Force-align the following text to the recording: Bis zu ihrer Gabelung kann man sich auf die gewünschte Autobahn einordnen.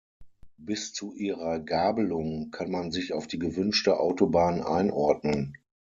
Bis 0.57 0.93
zu 0.93 1.13
ihrer 1.13 1.59
Gabelung 1.59 2.49
kann 2.49 2.71
man 2.71 2.91
sich 2.91 3.13
auf 3.13 3.27
die 3.27 3.37
gewünschte 3.37 3.99
Autobahn 3.99 4.63
einordnen. 4.63 5.55